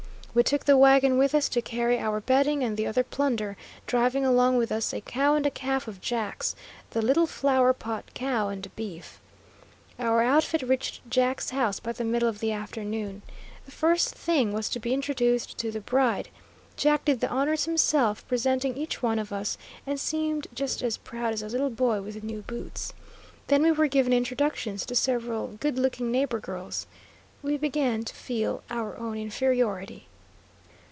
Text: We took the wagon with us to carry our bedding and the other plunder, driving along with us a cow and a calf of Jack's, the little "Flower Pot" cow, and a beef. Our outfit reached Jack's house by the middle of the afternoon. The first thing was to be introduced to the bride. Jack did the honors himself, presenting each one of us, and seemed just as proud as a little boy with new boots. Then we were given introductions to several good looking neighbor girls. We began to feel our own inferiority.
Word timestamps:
We 0.33 0.43
took 0.43 0.63
the 0.63 0.77
wagon 0.77 1.17
with 1.17 1.35
us 1.35 1.49
to 1.49 1.61
carry 1.61 1.99
our 1.99 2.21
bedding 2.21 2.63
and 2.63 2.77
the 2.77 2.87
other 2.87 3.03
plunder, 3.03 3.57
driving 3.85 4.23
along 4.25 4.55
with 4.55 4.71
us 4.71 4.93
a 4.93 5.01
cow 5.01 5.35
and 5.35 5.45
a 5.45 5.51
calf 5.51 5.89
of 5.89 5.99
Jack's, 5.99 6.55
the 6.91 7.01
little 7.01 7.27
"Flower 7.27 7.73
Pot" 7.73 8.05
cow, 8.13 8.47
and 8.47 8.65
a 8.65 8.69
beef. 8.69 9.19
Our 9.99 10.21
outfit 10.21 10.61
reached 10.61 11.01
Jack's 11.09 11.49
house 11.49 11.81
by 11.81 11.91
the 11.91 12.05
middle 12.05 12.29
of 12.29 12.39
the 12.39 12.53
afternoon. 12.53 13.23
The 13.65 13.71
first 13.73 14.15
thing 14.15 14.53
was 14.53 14.69
to 14.69 14.79
be 14.79 14.93
introduced 14.93 15.57
to 15.57 15.69
the 15.69 15.81
bride. 15.81 16.29
Jack 16.77 17.03
did 17.03 17.19
the 17.19 17.27
honors 17.27 17.65
himself, 17.65 18.25
presenting 18.29 18.77
each 18.77 19.03
one 19.03 19.19
of 19.19 19.33
us, 19.33 19.57
and 19.85 19.99
seemed 19.99 20.47
just 20.53 20.81
as 20.81 20.95
proud 20.95 21.33
as 21.33 21.41
a 21.43 21.49
little 21.49 21.69
boy 21.69 22.01
with 22.01 22.23
new 22.23 22.41
boots. 22.43 22.93
Then 23.47 23.63
we 23.63 23.71
were 23.73 23.87
given 23.87 24.13
introductions 24.13 24.85
to 24.85 24.95
several 24.95 25.47
good 25.59 25.77
looking 25.77 26.09
neighbor 26.09 26.39
girls. 26.39 26.87
We 27.43 27.57
began 27.57 28.05
to 28.05 28.15
feel 28.15 28.63
our 28.69 28.97
own 28.97 29.17
inferiority. 29.17 30.07